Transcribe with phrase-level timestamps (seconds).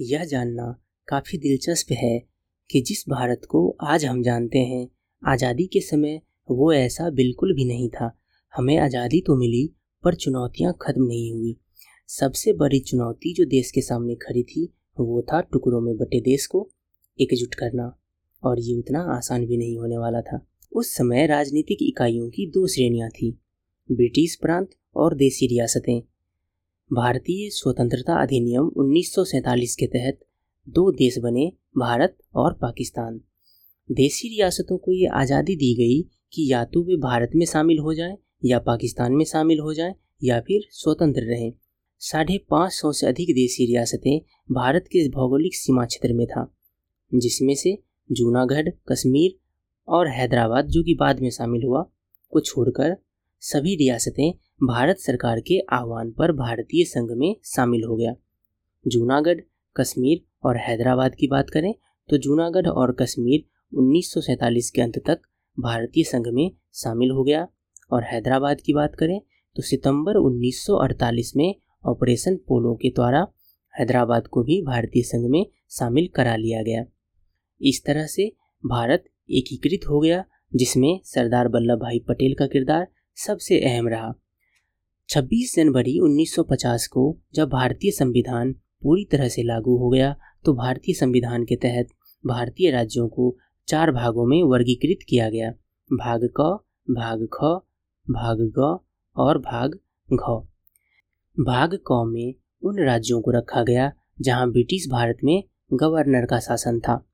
[0.00, 0.64] यह जानना
[1.08, 2.18] काफ़ी दिलचस्प है
[2.70, 4.88] कि जिस भारत को आज हम जानते हैं,
[5.22, 8.10] आज़ादी के समय वो ऐसा बिल्कुल भी नहीं था।
[8.54, 9.74] हमें आज़ादी तो मिली,
[10.04, 11.56] पर चुनौतियाँ खत्म नहीं हुई।
[12.08, 14.64] सबसे बड़ी चुनौती जो देश के सामने खड़ी थी,
[15.00, 16.68] वो था टुकड़ों में बटे देश को
[17.18, 17.92] एकजुट करना,
[18.42, 22.66] और ये उतना आसान भी नहीं होने वाला था। उस समय राजनीतिक इकाइयों की दो
[22.66, 23.30] श्रेणियाँ थी,
[23.88, 26.00] ब्रिटिश प्रांत और देसी रियासतें।
[26.90, 30.18] भारतीय स्वतंत्रता अधिनियम उन्नीस सौ सैंतालीस के तहत
[30.66, 31.46] दो देश बने,
[31.78, 33.20] भारत और पाकिस्तान।
[33.90, 36.00] देसी रियासतों को ये आज़ादी दी गई
[36.32, 39.94] कि या तो वे भारत में शामिल हो जाएँ, या पाकिस्तान में शामिल हो जाएँ,
[40.24, 41.52] या फिर स्वतंत्र रहें।
[41.98, 46.46] साढ़े पाँच सौ से अधिक देसी रियासतें भारत के भौगोलिक सीमा क्षेत्र में था,
[47.12, 47.76] जिसमें से
[48.10, 49.38] जूनागढ़, कश्मीर
[49.88, 51.82] और हैदराबाद जो कि बाद में शामिल हुआ,
[52.32, 52.96] को छोड़कर
[53.42, 58.14] सभी रियासतें भारत सरकार के आह्वान पर भारतीय संघ में शामिल हो गया।
[58.86, 59.40] जूनागढ़,
[59.76, 61.74] कश्मीर और हैदराबाद की बात करें
[62.08, 63.44] तो जूनागढ़ और कश्मीर
[63.78, 65.20] उन्नीस सौ सैंतालीस के अंत तक
[65.58, 67.46] भारतीय संघ में शामिल हो गया।
[67.90, 69.20] और हैदराबाद की बात करें
[69.56, 71.54] तो सितंबर 1948 में
[71.86, 73.26] ऑपरेशन पोलो के द्वारा
[73.74, 76.84] हैदराबाद को भी भारतीय संघ में शामिल करा लिया गया।
[77.60, 78.32] इस तरह से
[78.66, 80.24] भारत एकीकृत हो गया,
[80.54, 82.86] जिसमें सरदार वल्लभ भाई पटेल का किरदार
[83.26, 84.12] सबसे अहम रहा।
[85.08, 90.94] 26 जनवरी 1950 को जब भारतीय संविधान पूरी तरह से लागू हो गया तो भारतीय
[90.94, 91.86] संविधान के तहत
[92.26, 93.36] भारतीय राज्यों को
[93.68, 95.50] चार भागों में वर्गीकृत किया गया।
[95.92, 97.44] भाग क, भाग ख,
[98.10, 98.78] भाग ग
[99.16, 99.70] और भाग
[100.12, 100.46] घ।
[101.40, 106.80] भाग क में उन राज्यों को रखा गया, जहाँ ब्रिटिश भारत में गवर्नर का शासन
[106.80, 107.06] था।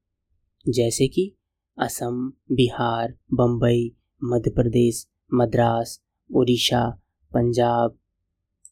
[0.68, 1.36] जैसे कि
[1.78, 6.91] असम, बिहार बम्बई मध्य प्रदेश मद्रास उड़ीसा
[7.34, 7.98] पंजाब,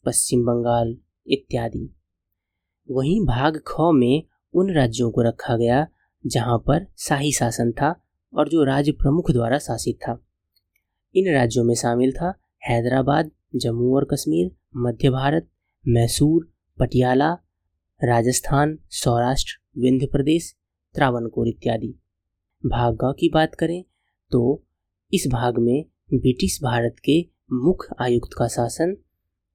[0.07, 1.89] पश्चिम बंगाल इत्यादि।
[2.91, 4.23] वहीं भाग ख में
[4.55, 5.87] उन राज्यों को रखा गया
[6.27, 7.95] जहाँ पर शाही शासन था
[8.35, 10.19] और जो राज्य प्रमुख द्वारा शासित था।
[11.15, 12.35] इन राज्यों में शामिल था
[12.69, 15.49] हैदराबाद, जम्मू और कश्मीर, मध्य भारत,
[15.89, 17.33] मैसूर, पटियाला,
[18.01, 20.55] राजस्थान, सौराष्ट्र, विंध्य प्रदेश,
[20.95, 21.95] त्रावणकोर इत्यादि।
[22.65, 23.85] भाग ग की बात करें
[24.31, 24.65] तो
[25.13, 28.97] इस भाग में ब्रिटिश भारत के मुख्य आयुक्त का शासन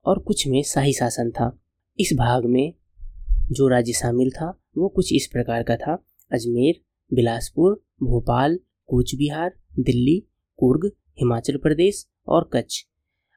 [0.06, 1.59] और कुछ में शाही शासन था।
[2.00, 2.74] इस भाग में
[3.52, 6.81] जो राज्य शामिल था, वो कुछ इस प्रकार का था। अजमेर,
[7.14, 10.28] बिलासपुर, भोपाल कूच बिहार दिल्ली,
[10.58, 12.86] कुर्ग, हिमाचल प्रदेश और कच्छ।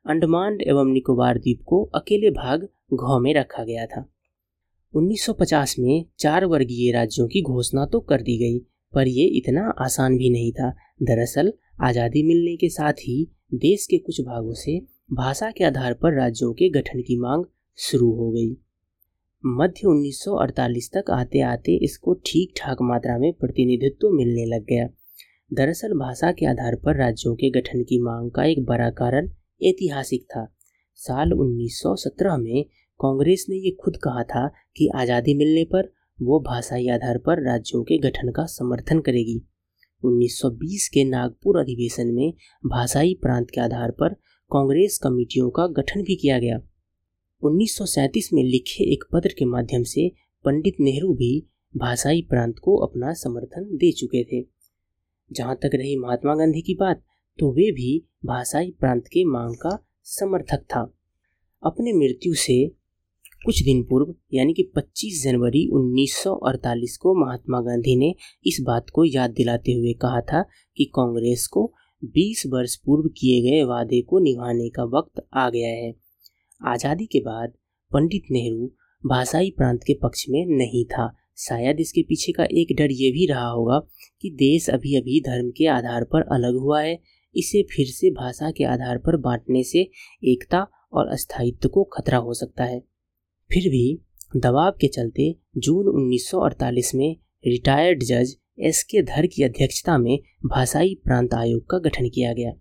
[0.06, 4.12] अंडमान एवं निकोबार द्वीप को अकेले भाग घ में रखा गया था।
[4.94, 8.58] 1950 में चार वर्गीय राज्यों की घोषणा तो कर दी गई,
[8.94, 10.70] पर ये इतना आसान भी नहीं था।
[11.02, 13.14] दरअसल आज़ादी मिलने के साथ ही
[13.54, 14.78] देश के कुछ भागों से
[15.12, 17.44] भाषा के आधार पर राज्यों के गठन की मांग
[17.78, 18.50] शुरू हो गई।
[19.44, 24.86] मध्य 1948 तक आते आते इसको ठीक ठाक मात्रा में प्रतिनिधित्व मिलने लग गया।
[25.50, 29.30] दरअसल भाषा के आधार पर राज्यों के गठन की मांग का एक बड़ा कारण
[29.62, 30.46] ऐतिहासिक था।
[30.98, 32.64] साल 1917 में
[33.00, 37.82] कांग्रेस ने ये खुद कहा था कि आज़ादी मिलने पर वो भाषाई आधार पर राज्यों
[37.82, 39.42] के गठन का समर्थन करेगी।
[40.04, 42.32] 1920 के नागपुर अधिवेशन में
[42.66, 44.08] भाषाई प्रांत के आधार पर
[44.52, 46.60] कांग्रेस कमेटियों का गठन भी किया गया।
[47.42, 50.08] 1937 में लिखे एक पत्र के माध्यम से
[50.44, 51.46] पंडित नेहरू भी
[51.76, 54.46] भाषाई प्रांत को अपना समर्थन दे चुके थे।
[55.32, 57.04] जहाँ तक रही महात्मा गांधी की बात
[57.38, 60.94] तो वे भी भाषाई प्रांत के मांग का समर्थक था।
[61.62, 62.81] अपने मृत्यु से
[63.44, 68.14] कुछ दिन पूर्व, यानी कि 25 जनवरी 1948 को महात्मा गांधी ने
[68.46, 70.42] इस बात को याद दिलाते हुए कहा था
[70.76, 71.72] कि कांग्रेस को
[72.02, 75.92] 20 वर्ष पूर्व किए गए वादे को निभाने का वक्त आ गया है।
[76.60, 77.52] आज़ादी के बाद
[77.90, 78.66] पंडित नेहरू
[79.04, 83.26] भाषाई प्रांत के पक्ष में नहीं था। शायद इसके पीछे का एक डर ये भी
[83.26, 83.78] रहा होगा
[84.22, 86.98] कि देश अभी अभी धर्म के आधार पर अलग हुआ है।
[87.34, 89.86] इसे फिर से भाषा के आधार पर बांटने से
[90.24, 92.91] एकता और अस्थायित्व को खतरा हो सकता है।
[93.52, 94.00] फिर भी
[94.36, 97.16] दबाव के चलते जून 1948 में
[97.46, 102.52] रिटायर्ड जज एस के धर की अध्यक्षता में भाषाई प्रांत आयोग का गठन किया गया।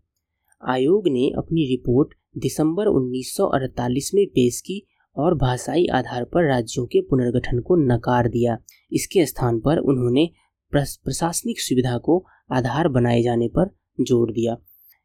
[0.63, 4.81] आयोग ने अपनी रिपोर्ट दिसंबर 1948 में पेश की
[5.17, 8.57] और भाषाई आधार पर राज्यों के पुनर्गठन को नकार दिया।
[8.91, 10.29] इसके स्थान पर उन्होंने
[10.73, 13.69] प्रशासनिक सुविधा को आधार बनाए जाने पर
[14.01, 14.57] ज़ोर दिया।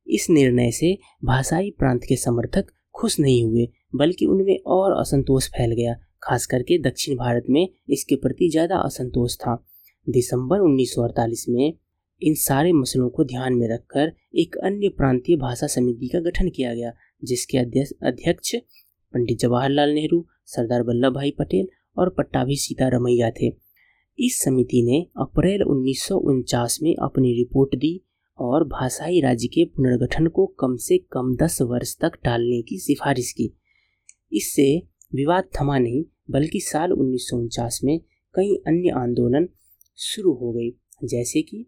[0.07, 5.73] इस निर्णय से भाषाई प्रांत के समर्थक खुश नहीं हुए। बल्कि उनमें और असंतोष फैल
[5.73, 9.55] गया, खास करके दक्षिण भारत में इसके प्रति ज़्यादा असंतोष था।
[10.07, 11.73] दिसंबर 1948 में
[12.23, 16.75] इन सारे मसलों को ध्यान में रखकर एक अन्य प्रांतीय भाषा समिति का गठन किया
[16.75, 16.93] गया,
[17.25, 23.53] जिसके अध्यक्ष पंडित जवाहरलाल नेहरू, सरदार वल्लभ भाई पटेल और पट्टाभी सीतारमैया थे।
[24.19, 28.01] इस समिति ने अप्रैल उन्नीस सौ उनचास में अपनी रिपोर्ट दी
[28.39, 33.33] और भाषाई राज्य के पुनर्गठन को कम से कम दस वर्ष तक टालने की सिफारिश
[33.33, 33.53] की।
[34.37, 34.83] इससे
[35.15, 37.99] विवाद थमा नहीं, बल्कि साल उन्नीस सौ उनचास में
[38.35, 39.49] कई अन्य आंदोलन
[39.99, 40.71] शुरू हो गए,
[41.05, 41.65] जैसे कि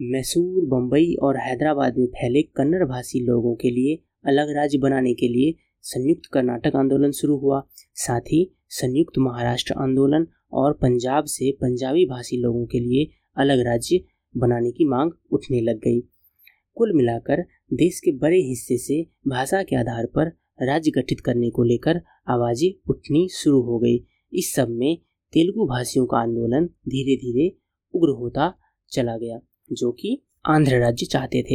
[0.00, 5.28] मैसूर बम्बई और हैदराबाद में फैले कन्नड़ भाषी लोगों के लिए अलग राज्य बनाने के
[5.28, 5.54] लिए
[5.84, 7.62] संयुक्त कर्नाटक आंदोलन शुरू हुआ।
[7.94, 14.00] साथ ही संयुक्त महाराष्ट्र आंदोलन और पंजाब से पंजाबी भाषी लोगों के लिए अलग राज्य
[14.34, 16.00] बनाने की मांग उठने लग गई।
[16.76, 17.42] कुल मिलाकर
[17.74, 20.32] देश के बड़े हिस्से से भाषा के आधार पर
[20.62, 23.96] राज्य गठित करने को लेकर आवाज़ें उठनी शुरू हो गई।
[24.32, 24.96] इस सब में
[25.32, 27.48] तेलुगु भाषियों का आंदोलन धीरे धीरे
[27.94, 28.52] उग्र होता
[28.92, 29.38] चला गया,
[29.72, 31.54] जो कि आंध्र राज्य चाहते थे।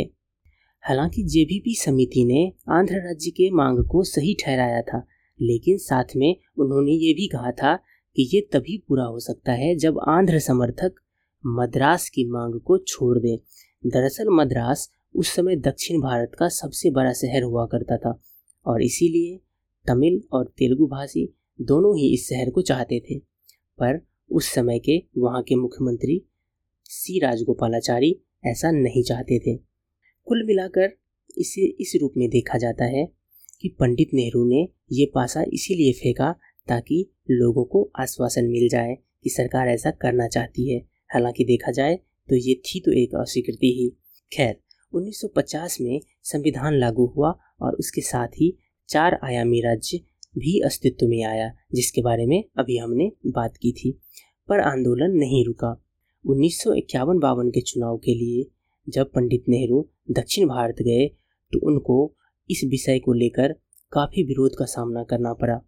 [0.83, 5.05] हालाँकि जेबीपी समिति ने आंध्र राज्य के मांग को सही ठहराया था,
[5.41, 7.75] लेकिन साथ में उन्होंने ये भी कहा था
[8.15, 10.95] कि ये तभी पूरा हो सकता है जब आंध्र समर्थक
[11.43, 13.37] मद्रास की मांग को छोड़ दें।
[13.85, 18.19] दरअसल मद्रास उस समय दक्षिण भारत का सबसे बड़ा शहर हुआ करता था
[18.65, 19.37] और इसीलिए
[19.87, 23.19] तमिल और तेलुगु भाषी दोनों ही इस शहर को चाहते थे।
[23.79, 26.25] पर उस समय के वहाँ के मुख्यमंत्री
[26.83, 29.55] सी राजगोपालाचारी ऐसा नहीं चाहते थे।
[30.25, 30.97] कुल मिलाकर
[31.37, 33.07] इसे इस रूप में देखा जाता है
[33.61, 36.31] कि पंडित नेहरू ने ये पासा इसीलिए फेंका
[36.67, 40.79] ताकि लोगों को आश्वासन मिल जाए कि सरकार ऐसा करना चाहती है।
[41.13, 41.95] हालाँकि देखा जाए
[42.29, 43.89] तो ये थी तो एक अस्वीकृति ही।
[44.31, 44.55] खैर
[44.93, 48.57] 1950 में संविधान लागू हुआ और उसके साथ ही
[48.89, 49.97] चार आयामी राज्य
[50.37, 53.91] भी अस्तित्व में आया, जिसके बारे में अभी हमने बात की थी।
[54.47, 55.71] पर आंदोलन नहीं रुका।
[56.25, 56.71] उन्नीस सौ
[57.19, 58.51] बावन के चुनाव के लिए
[58.89, 61.07] जब पंडित नेहरू दक्षिण भारत गए
[61.51, 62.15] तो उनको
[62.49, 63.53] इस विषय को लेकर
[63.91, 65.59] काफ़ी विरोध का सामना करना पड़ा।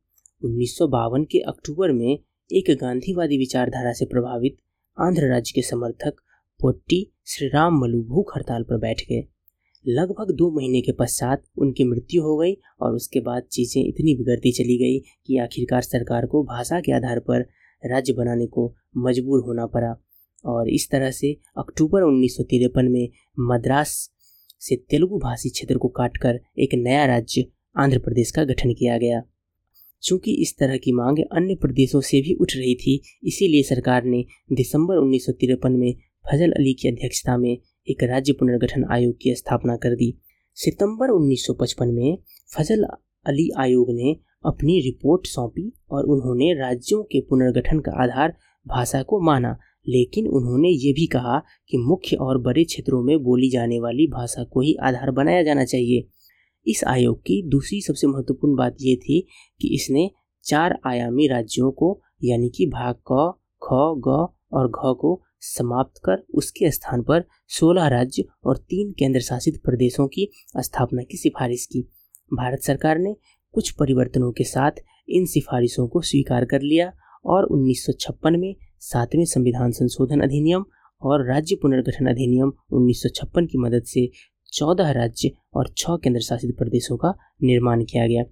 [0.43, 2.19] उन्नीस सौ बावन के अक्टूबर में
[2.51, 4.57] एक गांधीवादी विचारधारा से प्रभावित
[4.97, 6.15] आंध्र राज्य के समर्थक
[6.65, 9.23] पोट्टी श्री राम मलू भूख हड़ताल पर बैठ गए।
[9.85, 14.51] लगभग दो महीने के पश्चात उनकी मृत्यु हो गई और उसके बाद चीज़ें इतनी बिगड़ती
[14.51, 17.41] चली गई कि आखिरकार सरकार को भाषा के आधार पर
[17.83, 18.65] राज्य बनाने को
[18.97, 19.93] मजबूर होना पड़ा।
[20.45, 23.09] और इस तरह से अक्टूबर उन्नीस सौ तिरपन में
[23.39, 23.93] मद्रास
[24.61, 27.45] से तेलुगु भाषी क्षेत्र को काटकर एक नया राज्य,
[27.77, 29.21] आंध्र प्रदेश का गठन किया गया।
[30.03, 34.25] चूँकि इस तरह की मांग अन्य प्रदेशों से भी उठ रही थी, इसीलिए सरकार ने
[34.53, 35.95] दिसंबर उन्नीस सौ तिरपन में
[36.31, 37.57] फजल अली की अध्यक्षता में
[37.89, 40.21] एक राज्य पुनर्गठन आयोग की स्थापना कर दी।
[40.53, 42.17] सितंबर 1955 में
[42.57, 42.83] फजल
[43.25, 48.37] अली आयोग ने अपनी रिपोर्ट सौंपी और उन्होंने राज्यों के पुनर्गठन का आधार
[48.67, 49.57] भाषा को माना,
[49.87, 51.39] लेकिन उन्होंने ये भी कहा
[51.69, 55.65] कि मुख्य और बड़े क्षेत्रों में बोली जाने वाली भाषा को ही आधार बनाया जाना
[55.65, 56.07] चाहिए।
[56.67, 59.27] इस आयोग की दूसरी सबसे महत्वपूर्ण बात यह थी
[59.61, 60.11] कि इसने
[60.43, 63.33] चार आयामी राज्यों को, यानी कि भाग क,
[63.63, 63.67] ख,
[64.07, 69.61] ग और घ को समाप्त कर उसके स्थान पर 16 राज्य और तीन केंद्र शासित
[69.63, 71.81] प्रदेशों की स्थापना की सिफारिश की।
[72.33, 73.15] भारत सरकार ने
[73.53, 74.71] कुछ परिवर्तनों के साथ
[75.09, 76.91] इन सिफारिशों को स्वीकार कर लिया
[77.25, 80.65] और 1956 में सातवें संविधान संशोधन अधिनियम
[81.01, 84.09] और राज्य पुनर्गठन अधिनियम 1956 की मदद से
[84.53, 88.23] चौदह राज्य और छः केंद्र शासित प्रदेशों का निर्माण किया गया।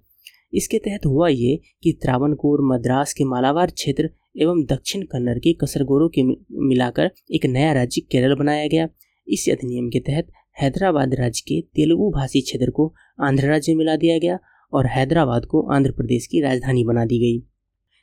[0.54, 6.08] इसके तहत हुआ ये कि त्रावणकोर, मद्रास के मालाबार क्षेत्र एवं दक्षिण कन्नड़ के कसरगोरों
[6.08, 6.22] के
[6.68, 8.88] मिलाकर एक नया राज्य केरल बनाया गया।
[9.28, 10.28] इस अधिनियम के तहत
[10.62, 14.38] हैदराबाद राज्य के तेलुगु भाषी क्षेत्र को आंध्र राज्य मिला दिया गया
[14.72, 17.46] और हैदराबाद को आंध्र प्रदेश की राजधानी बना दी गई।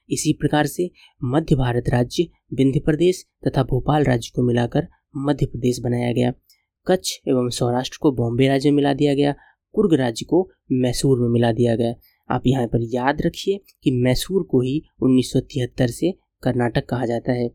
[0.09, 0.89] इसी प्रकार से
[1.23, 6.33] मध्य भारत राज्य, विंध्य प्रदेश तथा भोपाल राज्य को मिलाकर मध्य प्रदेश बनाया गया।
[6.87, 9.35] कच्छ एवं सौराष्ट्र को बॉम्बे राज्य में मिला दिया गया।
[9.73, 11.93] कुर्ग राज्य को मैसूर में मिला दिया गया।
[12.29, 17.05] आप यहाँ पर याद रखिए कि मैसूर को ही उन्नीस सौ तिहत्तर से कर्नाटक कहा
[17.05, 17.49] जाता है।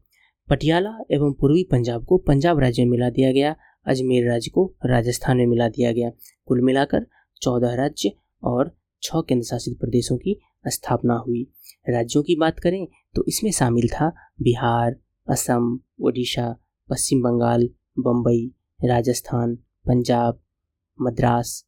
[0.49, 3.55] पटियाला एवं पूर्वी पंजाब को पंजाब राज्य में मिला दिया गया,
[3.87, 6.11] अजमेर राज्य को राजस्थान में मिला दिया गया।
[6.47, 7.07] कुल मिलाकर
[7.43, 8.13] चौदह राज्य
[8.43, 11.43] और छः केंद्र शासित प्रदेशों की स्थापना हुई।
[11.89, 14.09] राज्यों की बात करें तो इसमें शामिल था
[14.43, 14.97] बिहार,
[15.29, 16.49] असम, ओडिशा,
[16.89, 19.55] पश्चिम बंगाल बम्बई राजस्थान,
[19.87, 20.41] पंजाब,
[20.99, 21.65] मद्रास,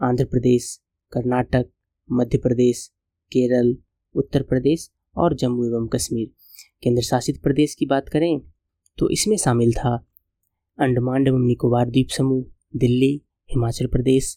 [0.00, 0.80] आंध्र प्रदेश,
[1.12, 1.66] कर्नाटक,
[2.08, 2.86] मध्य प्रदेश,
[3.32, 3.76] केरल,
[4.14, 6.30] उत्तर प्रदेश और जम्मू एवं कश्मीर।
[6.82, 8.38] केंद्र शासित प्रदेश की बात करें
[8.98, 9.94] तो इसमें शामिल था
[10.78, 12.44] अंडमान एवं निकोबार द्वीप समूह,
[12.76, 13.14] दिल्ली,
[13.50, 14.36] हिमाचल प्रदेश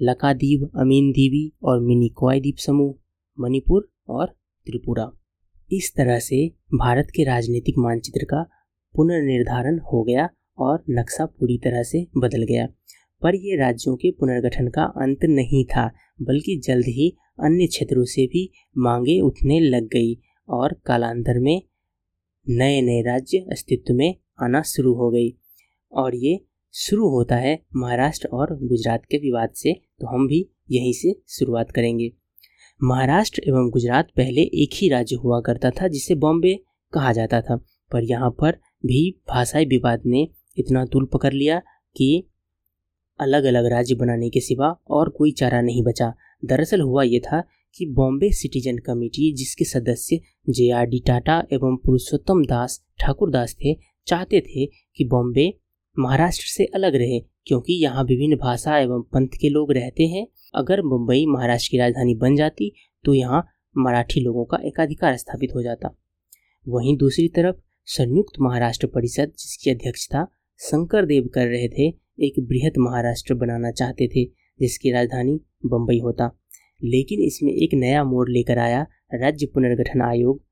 [0.00, 2.94] लकादीप अमीन दीवी और मिनिकॉय द्वीप समूह,
[3.38, 4.26] मणिपुर और
[4.66, 5.10] त्रिपुरा।
[5.72, 8.42] इस तरह से भारत के राजनीतिक मानचित्र का
[8.94, 10.28] पुनर्निर्धारण हो गया
[10.58, 12.66] और नक्शा पूरी तरह से बदल गया।
[13.22, 15.86] पर ये राज्यों के पुनर्गठन का अंत नहीं था,
[16.22, 17.08] बल्कि जल्द ही
[17.40, 20.14] अन्य क्षेत्रों से भी मांगे उठने लग गई।
[20.48, 21.62] और कालांतर में
[22.46, 25.30] नए नए राज्य अस्तित्व में आना शुरू हो गई।
[25.92, 26.38] और ये
[26.74, 31.70] शुरू होता है महाराष्ट्र और गुजरात के विवाद से तो हम भी यहीं से शुरुआत
[31.70, 32.10] करेंगे।
[32.80, 36.54] महाराष्ट्र एवं गुजरात पहले एक ही राज्य हुआ करता था, जिसे बॉम्बे
[36.92, 37.56] कहा जाता था।
[37.92, 41.58] पर यहाँ पर भी भाषाई विवाद ने इतना तूल पकड़ लिया
[41.96, 42.28] कि
[43.20, 46.12] अलग अलग राज्य बनाने के सिवा और कोई चारा नहीं बचा।
[46.44, 47.42] दरअसल हुआ ये था
[47.76, 53.54] कि बॉम्बे सिटीजन कमेटी जिसके सदस्य जे आर डी टाटा एवं पुरुषोत्तम दास ठाकुर दास
[53.54, 53.74] थे,
[54.06, 55.52] चाहते थे कि बॉम्बे
[55.96, 60.82] महाराष्ट्र से अलग रहे, क्योंकि यहाँ विभिन्न भाषा एवं पंथ के लोग रहते हैं। अगर
[60.84, 62.72] मुंबई महाराष्ट्र की राजधानी बन जाती
[63.04, 63.44] तो यहाँ
[63.76, 65.88] मराठी लोगों का एकाधिकार स्थापित हो जाता।
[66.66, 67.56] वहीं दूसरी तरफ़,
[67.88, 70.26] संयुक्त महाराष्ट्र परिषद जिसकी अध्यक्षता
[70.60, 74.24] शंकर देव कर रहे थे, एक बृहद महाराष्ट्र बनाना चाहते थे,
[74.60, 76.30] जिसकी राजधानी बम्बई होता।
[76.84, 80.42] लेकिन इसमें एक नया मोड़ लेकर आया राज्य पुनर्गठन आयोग,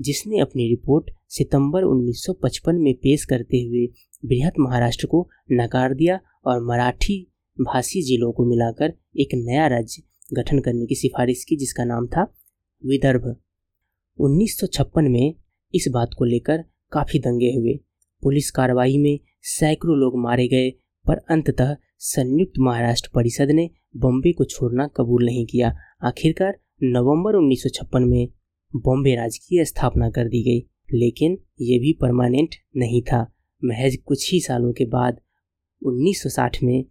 [0.00, 3.86] जिसने अपनी रिपोर्ट सितंबर 1955 में पेश करते हुए
[4.24, 10.02] बृहद महाराष्ट्र को नकार दिया और मराठी भाषी जिलों को मिलाकर एक नया राज्य
[10.34, 12.34] गठन करने की सिफारिश की, जिसका नाम था
[12.86, 13.36] विदर्भ।
[14.18, 15.34] 1956 में
[15.74, 17.78] इस बात को लेकर काफ़ी दंगे हुए।
[18.22, 20.70] पुलिस कार्रवाई में सैकड़ों लोग मारे गए,
[21.06, 28.04] पर अंततः संयुक्त महाराष्ट्र परिषद ने बॉम्बे को छोड़ना कबूल नहीं किया। आखिरकार नवंबर 1956
[28.04, 28.28] में
[28.76, 30.60] बॉम्बे राज्य की स्थापना कर दी गई,
[30.94, 33.20] लेकिन ये भी परमानेंट नहीं था।
[33.64, 35.20] महज कुछ ही सालों के बाद
[35.82, 36.84] 1960 में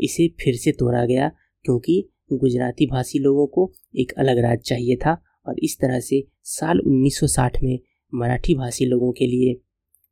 [0.00, 1.28] इसे फिर से तोड़ा गया,
[1.64, 6.80] क्योंकि गुजराती भाषी लोगों को एक अलग राज्य चाहिए था और इस तरह से साल
[6.80, 7.78] 1960 में
[8.14, 9.60] मराठी भाषी लोगों के लिए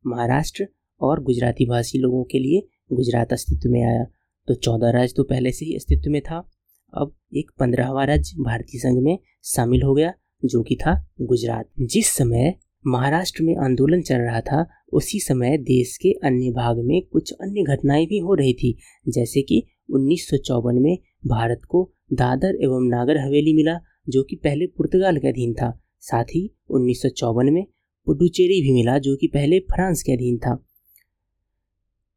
[0.07, 0.69] महाराष्ट्र
[1.01, 4.07] और गुजराती भाषी लोगों के लिए गुजरात अस्तित्व में आया।
[4.49, 6.51] तो चौदह राज्य तो पहले से ही अस्तित्व में था।
[6.95, 10.15] अब एक पंद्रहवा राज्य भारतीय संघ में शामिल हो गया,
[10.45, 12.55] जो कि था गुजरात। जिस समय
[12.87, 17.63] महाराष्ट्र में आंदोलन चल रहा था, उसी समय देश के अन्य भाग में कुछ अन्य
[17.63, 18.79] घटनाएँ भी हो रही थी।
[19.09, 24.37] जैसे कि उन्नीस सौ चौवन में भारत को दादर एवं नागर हवेली मिला, जो कि
[24.37, 27.67] पहले पुर्तगाल के अधीन था। साथ ही उन्नीस सौ चौवन में
[28.07, 30.65] पुडुचेरी भी मिला, जो कि पहले फ्रांस के अधीन था।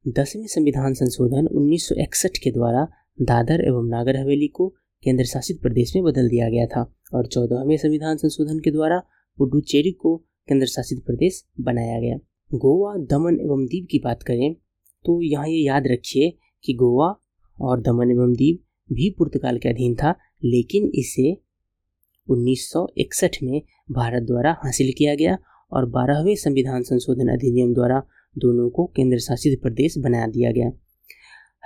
[0.05, 2.85] दसवें संविधान संशोधन 1961 के द्वारा
[3.21, 4.67] दादर एवं नागर हवेली को
[5.03, 6.81] केंद्र शासित प्रदेश में बदल दिया गया था
[7.13, 8.97] और चौदहवें संविधान संशोधन के द्वारा
[9.37, 12.15] पुडुचेरी को केंद्र शासित प्रदेश बनाया गया।
[12.51, 14.53] गोवा दमन एवं दीव की बात करें
[15.05, 16.29] तो यहाँ ये याद रखिए
[16.63, 17.09] कि गोवा
[17.57, 18.57] और दमन एवं दीव
[18.89, 21.31] भी पुर्तगाल के अधीन था, लेकिन इसे
[22.27, 25.37] 1961 में भारत द्वारा हासिल किया गया
[25.71, 28.01] और बारहवें संविधान संशोधन अधिनियम द्वारा
[28.37, 30.71] दोनों को केंद्र शासित प्रदेश बना दिया गया।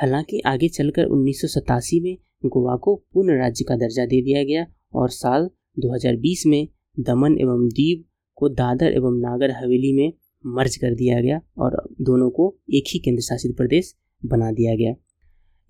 [0.01, 4.43] हालाँकि आगे चलकर उन्नीस सौ सतासी में गोवा को पूर्ण राज्य का दर्जा दे दिया
[4.43, 6.67] गया और साल 2020 में
[6.99, 8.03] दमन एवं दीव
[8.35, 10.13] को दादर एवं नागर हवेली में
[10.45, 13.95] मर्ज कर दिया गया और दोनों को एक ही केंद्र शासित प्रदेश
[14.25, 14.93] बना दिया गया।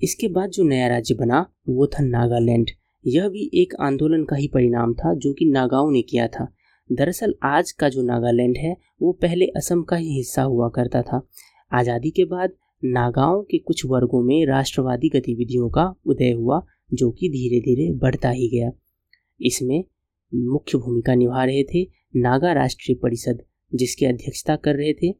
[0.03, 2.69] इसके बाद जो नया राज्य बना, वो था नागालैंड।
[3.07, 6.53] यह भी एक आंदोलन का ही परिणाम था जो कि नागाओं ने किया था।
[6.91, 11.21] दरअसल आज का जो नागालैंड है, वो पहले असम का ही हिस्सा हुआ करता था।
[11.71, 16.61] आज़ादी के बाद नागाओं के कुछ वर्गों में राष्ट्रवादी गतिविधियों का उदय हुआ,
[16.93, 18.71] जो कि धीरे धीरे बढ़ता ही गया।
[19.41, 19.83] इसमें
[20.33, 21.83] मुख्य भूमिका निभा रहे थे
[22.15, 25.11] नागा राष्ट्रीय परिषद, जिसकी अध्यक्षता कर रहे थे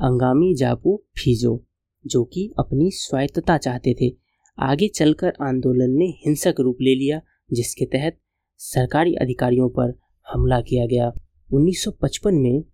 [0.00, 1.64] अंगामी जापू फीजो,
[2.06, 4.12] जो कि अपनी स्वायत्तता चाहते थे।
[4.58, 7.20] आगे चलकर आंदोलन ने हिंसक रूप ले लिया,
[7.52, 8.18] जिसके तहत
[8.60, 10.01] सरकारी अधिकारियों पर
[10.32, 11.12] हमला किया गया।
[11.52, 12.64] 1955 में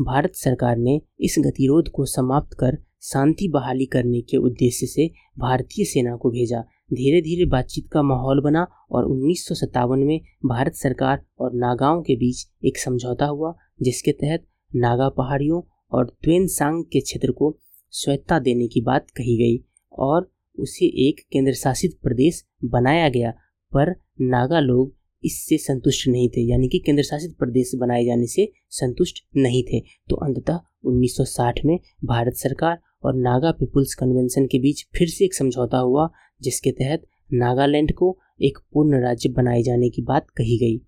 [0.00, 5.84] भारत सरकार ने इस गतिरोध को समाप्त कर शांति बहाली करने के उद्देश्य से भारतीय
[5.84, 6.60] सेना को भेजा।
[6.92, 12.02] धीरे धीरे बातचीत का माहौल बना और उन्नीस सौ सत्तावन में भारत सरकार और नागाओं
[12.02, 17.58] के बीच एक समझौता हुआ, जिसके तहत नागा पहाड़ियों और सांग के क्षेत्र को
[17.90, 23.30] स्वच्छता देने की बात कही गई और उसे एक केंद्र शासित प्रदेश बनाया गया।
[23.72, 24.94] पर नागा लोग
[25.24, 29.80] इससे संतुष्ट नहीं थे, यानी कि केंद्र शासित प्रदेश बनाए जाने से संतुष्ट नहीं थे।
[29.80, 35.34] तो अंततः 1960 में भारत सरकार और नागा पीपुल्स कन्वेंशन के बीच फिर से एक
[35.34, 36.08] समझौता हुआ,
[36.42, 40.80] जिसके तहत नागालैंड को एक पूर्ण राज्य बनाए जाने की बात कही गई।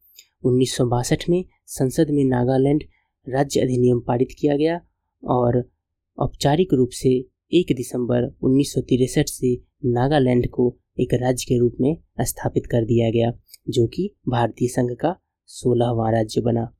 [0.44, 2.84] उन्नीस सौ बासठ में संसद में नागालैंड
[3.26, 4.80] राज्य अधिनियम पारित किया गया
[5.24, 5.70] और
[6.18, 7.10] औपचारिक रूप से
[7.52, 8.74] एक दिसंबर उन्नीस
[9.18, 13.30] से नागालैंड को एक राज्य के रूप में स्थापित कर दिया गया।
[13.68, 16.74] जो कि भारतीय संघ का सोलहवा राज्य बना।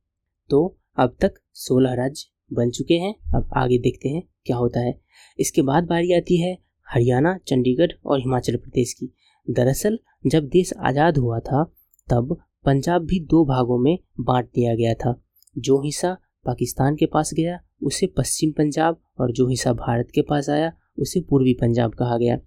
[0.49, 5.01] तो अब तक सोलह राज्य बन चुके हैं। अब आगे देखते हैं क्या होता है।
[5.39, 6.57] इसके बाद बारी आती है
[6.93, 9.13] हरियाणा, चंडीगढ़ और हिमाचल प्रदेश की।
[9.49, 11.63] दरअसल जब देश आज़ाद हुआ था,
[12.11, 15.21] तब पंजाब भी दो भागों में बांट दिया गया था।
[15.57, 20.49] जो हिस्सा पाकिस्तान के पास गया, उसे पश्चिम पंजाब और जो हिस्सा भारत के पास
[20.49, 22.37] आया, उसे पूर्वी पंजाब कहा गया।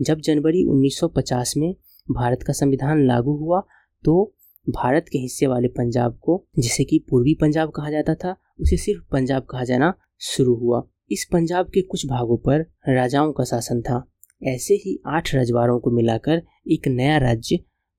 [0.00, 1.74] जब जनवरी 1950 में
[2.10, 3.62] भारत का संविधान लागू हुआ
[4.04, 4.34] तो
[4.68, 9.02] भारत के हिस्से वाले पंजाब को, जिसे कि पूर्वी पंजाब कहा जाता था, उसे सिर्फ़
[9.12, 14.12] पंजाब कहा जाना शुरू हुआ। इस पंजाब के कुछ भागों पर राजाओं का शासन था।
[14.42, 17.58] ऐसे ही आठ रजवाड़ों को मिलाकर एक नया राज्य,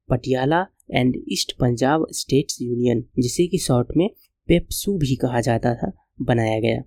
[0.10, 4.10] Patiala and East Punjab States Union, जिसे कि शॉर्ट में
[4.48, 5.92] पेप्सू भी कहा जाता था,
[6.22, 6.82] बनाया गया।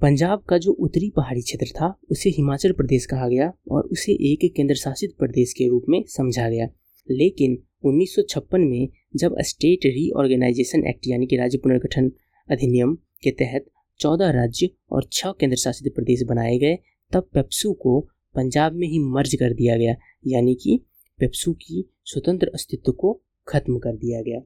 [0.00, 4.54] पंजाब का जो उत्तरी पहाड़ी क्षेत्र था, उसे हिमाचल प्रदेश कहा गया और उसे एक
[4.56, 6.68] केंद्र शासित प्रदेश के रूप में समझा गया।
[7.10, 12.12] लेकिन 1956 में जब स्टेट रीऑर्गेनाइजेशन एक्ट, यानी कि राज्य पुनर्गठन
[12.50, 13.66] अधिनियम के तहत
[14.00, 16.78] चौदह राज्य और छह केंद्र शासित प्रदेश बनाए गए,
[17.12, 18.00] तब पेप्सू को
[18.34, 20.80] पंजाब में ही मर्ज कर दिया गया, यानी कि
[21.18, 24.40] पेप्सू की स्वतंत्र अस्तित्व को खत्म कर दिया गया।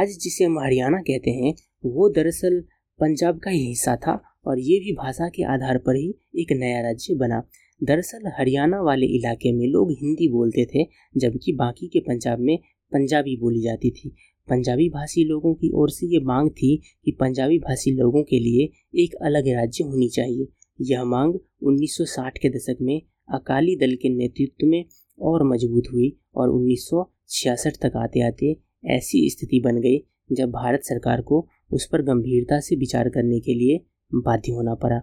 [0.00, 1.54] आज जिसे हम हरियाणा कहते हैं,
[1.84, 2.60] वो दरअसल
[3.00, 6.80] पंजाब का ही हिस्सा था और ये भी भाषा के आधार पर ही एक नया
[6.80, 7.48] राज्य बना।
[7.84, 10.84] दरअसल हरियाणा वाले इलाके में लोग हिंदी बोलते थे,
[11.16, 12.58] जबकि बाकी के पंजाब में
[12.92, 14.08] पंजाबी बोली जाती थी।
[14.48, 18.68] पंजाबी भाषी लोगों की ओर से ये मांग थी कि पंजाबी भाषी लोगों के लिए
[19.04, 20.46] एक अलग राज्य होनी चाहिए।
[20.80, 23.00] यह मांग 1960 के दशक में
[23.34, 24.84] अकाली दल के नेतृत्व में
[25.18, 29.98] और मज़बूत हुई और 1966 तक आते आते ऐसी स्थिति बन गई,
[30.32, 33.80] जब भारत सरकार को उस पर गंभीरता से विचार करने के लिए
[34.14, 35.00] बाध्य होना पड़ा।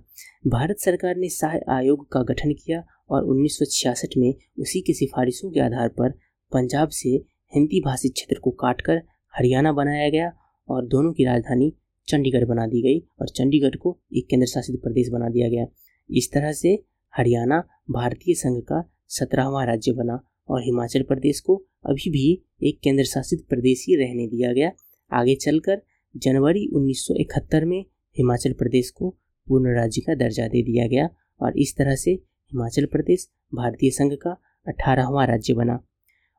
[0.48, 5.60] भारत सरकार ने सहाय आयोग का गठन किया और 1966 में उसी की सिफारिशों के
[5.60, 6.12] आधार पर
[6.52, 7.10] पंजाब से
[7.56, 9.02] हिंदी भाषी क्षेत्र को काटकर
[9.38, 10.32] हरियाणा बनाया गया
[10.70, 11.74] और दोनों की राजधानी
[12.08, 15.66] चंडीगढ़ बना दी गई और चंडीगढ़ को एक केंद्र शासित प्रदेश बना दिया गया।
[16.10, 22.10] इस तरह से हरियाणा भारतीय संघ का सत्रहवा राज्य बना और हिमाचल प्रदेश को अभी
[22.10, 24.72] भी एक केंद्र शासित प्रदेश ही रहने दिया गया।
[25.12, 25.82] आगे चलकर
[26.18, 27.86] जनवरी 1971 में
[28.18, 29.10] हिमाचल प्रदेश को
[29.48, 31.10] पूर्ण राज्य का दर्जा दे दिया गया
[31.42, 35.80] और इस तरह से हिमाचल प्रदेश भारतीय संघ का अठारहवा राज्य बना।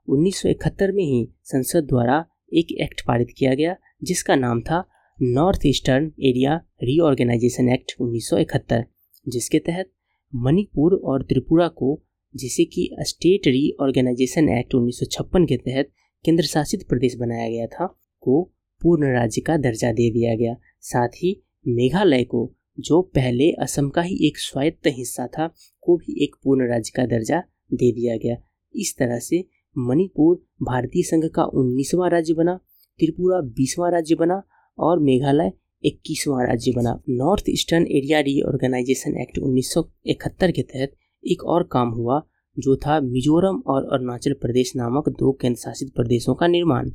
[0.09, 4.85] 1971 में ही संसद द्वारा एक एक्ट पारित किया गया, जिसका नाम था
[5.23, 8.85] North Eastern Area Reorganisation Act 1971
[9.29, 9.91] जिसके तहत
[10.35, 12.03] मणिपुर और त्रिपुरा को,
[12.37, 15.91] जिसे कि स्टेट रीऑर्गेनाइजेशन एक्ट 1956 के तहत
[16.25, 17.87] केंद्र शासित प्रदेश बनाया गया था,
[18.21, 18.43] को
[18.83, 24.03] पूर्ण राज्य का दर्जा दे दिया गया। साथ ही मेघालय को, जो पहले असम का
[24.03, 27.41] ही एक स्वायत्त हिस्सा था, को भी एक पूर्ण राज्य का दर्जा
[27.73, 28.37] दे दिया गया।
[28.75, 29.45] इस तरह से
[29.79, 32.61] मणिपुर भारतीय संघ का उन्नीसवां राज्य बना,
[32.99, 34.43] त्रिपुरा बीसवां राज्य बना
[34.79, 35.53] और मेघालय
[35.85, 40.93] इक्कीसवां राज्य बना। North Eastern Area Reorganisation Act 1971 के तहत
[41.27, 42.23] एक और काम हुआ,
[42.59, 46.91] जो था मिजोरम और अरुणाचल प्रदेश नामक दो केंद्र शासित प्रदेशों का निर्माण।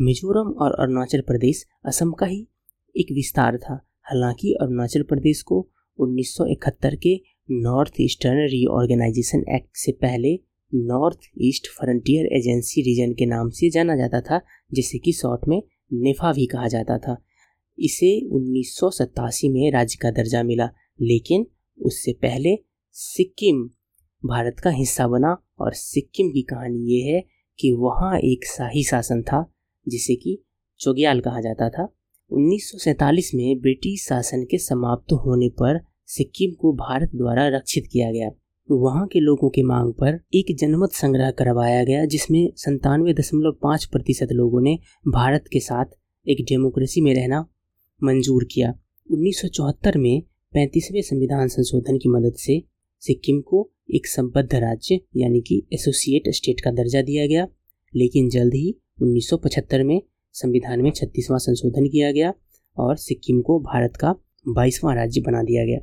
[0.00, 2.48] मिजोरम और अरुणाचल प्रदेश असम का ही
[2.96, 5.68] एक विस्तार था। हालाँकि अरुणाचल प्रदेश को
[5.98, 7.20] 1971 के
[7.50, 10.40] नॉर्थ ईस्टर्न रीऑर्गेनाइजेशन एक्ट से पहले
[10.74, 14.40] North East Frontier Agency region के नाम से जाना जाता था,
[14.72, 17.16] जिसे कि शॉर्ट में नेफा भी कहा जाता था।
[17.78, 20.70] इसे उन्नीस सौ सतासी में राज्य का दर्जा मिला,
[21.00, 21.46] लेकिन
[21.82, 22.56] उससे पहले
[22.92, 23.70] सिक्किम
[24.28, 27.24] भारत का हिस्सा बना और सिक्किम की कहानी ये है
[27.58, 29.54] कि वहाँ एक शाही शासन था,
[29.88, 30.44] जिसे कि
[30.80, 31.96] चौग्याल कहा जाता था।
[32.32, 37.84] उन्नीस सौ सैंतालीस में ब्रिटिश शासन के समाप्त होने पर सिक्किम को भारत द्वारा रक्षित
[37.92, 38.30] किया गया।
[38.70, 43.84] वहाँ के लोगों की मांग पर एक जनमत संग्रह करवाया गया, जिसमें संतानवे दशमलव पाँच
[43.84, 45.84] प्रतिशत लोगों ने भारत के साथ
[46.28, 47.46] एक डेमोक्रेसी में रहना
[48.04, 48.74] मंजूर किया।
[49.12, 52.62] 1974 में पैंतीसवें संविधान संशोधन की मदद से
[53.00, 57.48] सिक्किम को एक संबद्ध राज्य, यानी कि एसोसिएट स्टेट का दर्जा दिया गया।
[57.96, 60.02] लेकिन जल्द ही 1975 में
[60.34, 62.32] संविधान में छत्तीसवां संशोधन किया गया
[62.76, 64.14] और सिक्किम को भारत का
[64.48, 65.78] बाईसवां राज्य बना दिया गया।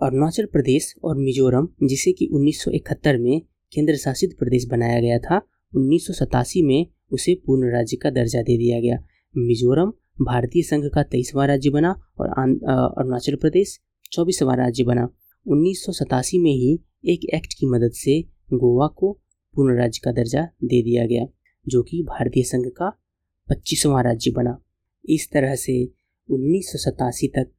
[0.00, 3.40] अरुणाचल प्रदेश और मिजोरम, जिसे कि 1971 में
[3.72, 5.40] केंद्र शासित प्रदेश बनाया गया था,
[5.72, 8.96] उन्नीस सौ सतासी में उसे पूर्ण राज्य का दर्जा दे दिया गया।
[9.36, 13.78] मिजोरम भारतीय संघ का तेईसवां राज्य बना और अरुणाचल प्रदेश
[14.12, 15.08] चौबीसवां राज्य बना।
[15.46, 18.20] उन्नीस सौ सतासी में ही एक एक्ट की मदद से
[18.52, 19.12] गोवा को
[19.54, 21.26] पूर्ण राज्य का दर्जा दे दिया गया,
[21.66, 22.92] जो कि भारतीय संघ का
[23.48, 24.62] पच्चीसवां राज्य बना।
[25.08, 25.84] इस तरह से
[26.30, 27.50] उन्नीस सौ सतासी तक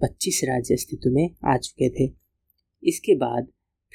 [0.00, 2.12] 25 राज्य अस्तित्व में आ चुके थे।
[2.84, 3.46] इसके बाद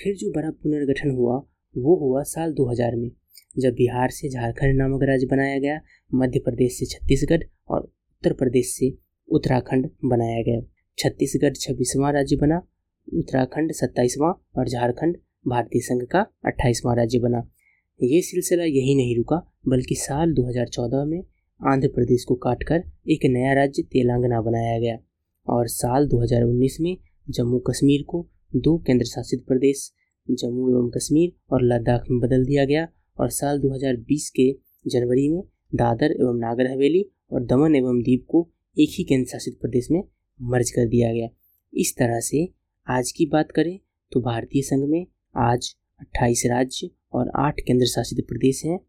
[0.03, 1.35] फिर जो बड़ा पुनर्गठन हुआ,
[1.77, 3.11] वो हुआ साल 2000 में,
[3.57, 5.81] जब बिहार से झारखंड नामक राज्य बनाया गया,
[6.15, 8.97] मध्य प्रदेश से छत्तीसगढ़ और उत्तर प्रदेश से
[9.31, 10.61] उत्तराखंड बनाया गया।
[10.97, 12.67] छत्तीसगढ़ छब्बीसवां राज्य बना,
[13.13, 17.51] उत्तराखंड सत्ताईसवां और झारखंड भारतीय संघ का अट्ठाईसवां राज्य बना।
[18.03, 21.23] ये सिलसिला यही नहीं रुका बल्कि साल 2014 में
[21.71, 24.97] आंध्र प्रदेश को काटकर एक नया राज्य तेलंगाना बनाया गया
[25.47, 26.97] और साल 2019 में
[27.29, 29.91] जम्मू कश्मीर को दो केंद्र शासित प्रदेश,
[30.31, 32.87] जम्मू एवं कश्मीर और लद्दाख में बदल दिया गया
[33.19, 34.51] और साल 2020 के
[34.87, 35.43] जनवरी में
[35.75, 38.49] दादर एवं नागर हवेली और दमन एवं दीप को
[38.79, 40.03] एक ही केंद्र शासित प्रदेश में
[40.41, 41.27] मर्ज कर दिया गया।
[41.73, 42.49] इस तरह से
[42.87, 43.79] आज की बात करें
[44.11, 48.79] तो भारतीय संघ में आज 28 राज्य और 8 केंद्र शासित प्रदेश हैं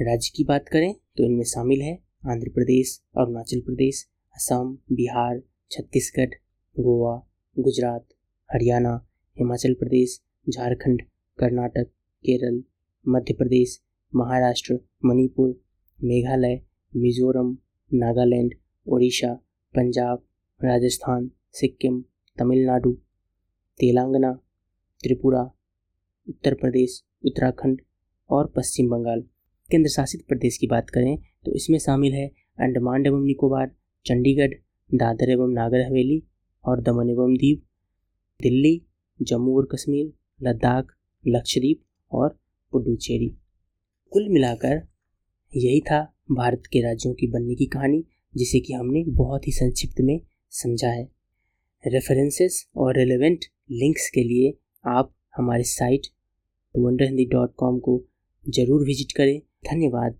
[0.00, 1.94] राज्य की बात करें तो इनमें शामिल है
[2.26, 4.06] आंध्र प्रदेश, अरुणाचल प्रदेश,
[4.36, 6.34] असम, बिहार, छत्तीसगढ़,
[6.76, 7.14] गोवा,
[7.56, 8.06] गुजरात,
[8.52, 8.94] हरियाणा,
[9.36, 11.02] हिमाचल प्रदेश, झारखंड,
[11.38, 11.86] कर्नाटक,
[12.24, 12.62] केरल,
[13.08, 13.80] मध्य प्रदेश,
[14.14, 15.50] महाराष्ट्र, मणिपुर,
[16.04, 16.60] मेघालय,
[16.96, 17.56] मिजोरम,
[17.90, 18.54] नागालैंड
[18.86, 19.32] उड़ीसा
[19.74, 20.22] पंजाब,
[20.60, 22.00] राजस्थान, सिक्किम,
[22.38, 22.92] तमिलनाडु,
[23.80, 24.32] तेलंगाना,
[25.02, 25.42] त्रिपुरा,
[26.28, 27.80] उत्तर प्रदेश, उत्तराखंड
[28.30, 29.24] और पश्चिम बंगाल।
[29.70, 32.26] केंद्र शासित प्रदेश की बात करें तो इसमें शामिल है
[32.58, 33.70] अंडमान एवं निकोबार,
[34.06, 34.54] चंडीगढ़,
[34.90, 36.22] दादर एवं नागर हवेली
[36.64, 37.56] और दमन एवं दीव,
[38.40, 38.80] दिल्ली,
[39.20, 42.38] जम्मू और कश्मीर, लद्दाख, लक्षद्वीप और
[42.72, 43.28] पुडुचेरी।
[44.12, 44.86] कुल मिलाकर
[45.52, 46.00] यही था
[46.32, 48.04] भारत के राज्यों की बनने की कहानी,
[48.34, 50.20] जिसे कि हमने बहुत ही संक्षिप्त में
[50.52, 51.08] समझा है।
[51.84, 54.52] रेफरेंसेस और रेलेवेंट लिंक्स के लिए
[54.84, 56.06] आप हमारे साइट
[56.74, 58.02] कॉम को
[58.46, 60.16] ज़रूर विज़िट करें। धन्यवाद।